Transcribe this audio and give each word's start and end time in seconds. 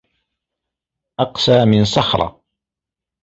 أقسى 1.19 1.65
من 1.65 1.85
صخرة 1.85 2.41